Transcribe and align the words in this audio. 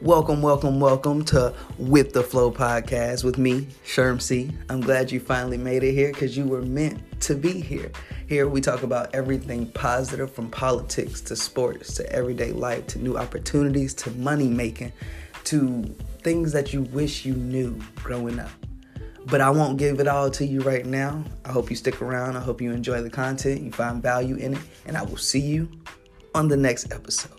Welcome, 0.00 0.42
welcome, 0.42 0.78
welcome 0.78 1.24
to 1.24 1.52
With 1.76 2.12
the 2.12 2.22
Flow 2.22 2.52
podcast 2.52 3.24
with 3.24 3.36
me, 3.36 3.66
Sherm 3.84 4.22
C. 4.22 4.48
I'm 4.68 4.80
glad 4.80 5.10
you 5.10 5.18
finally 5.18 5.58
made 5.58 5.82
it 5.82 5.92
here 5.92 6.12
because 6.12 6.36
you 6.36 6.44
were 6.44 6.62
meant 6.62 7.00
to 7.22 7.34
be 7.34 7.60
here. 7.60 7.90
Here 8.28 8.46
we 8.46 8.60
talk 8.60 8.84
about 8.84 9.12
everything 9.12 9.66
positive 9.72 10.30
from 10.32 10.52
politics 10.52 11.20
to 11.22 11.34
sports 11.34 11.94
to 11.94 12.08
everyday 12.12 12.52
life 12.52 12.86
to 12.88 13.00
new 13.00 13.18
opportunities 13.18 13.92
to 13.94 14.12
money 14.12 14.46
making 14.46 14.92
to 15.44 15.82
things 16.22 16.52
that 16.52 16.72
you 16.72 16.82
wish 16.82 17.24
you 17.24 17.34
knew 17.34 17.76
growing 17.96 18.38
up. 18.38 18.50
But 19.26 19.40
I 19.40 19.50
won't 19.50 19.78
give 19.78 19.98
it 19.98 20.06
all 20.06 20.30
to 20.30 20.46
you 20.46 20.60
right 20.60 20.86
now. 20.86 21.24
I 21.44 21.50
hope 21.50 21.70
you 21.70 21.76
stick 21.76 22.00
around. 22.00 22.36
I 22.36 22.40
hope 22.40 22.60
you 22.60 22.70
enjoy 22.70 23.02
the 23.02 23.10
content, 23.10 23.62
you 23.62 23.72
find 23.72 24.00
value 24.00 24.36
in 24.36 24.54
it, 24.54 24.60
and 24.86 24.96
I 24.96 25.02
will 25.02 25.16
see 25.16 25.40
you 25.40 25.68
on 26.36 26.46
the 26.46 26.56
next 26.56 26.92
episode. 26.92 27.32